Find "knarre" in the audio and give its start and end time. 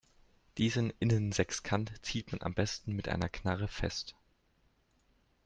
3.29-3.67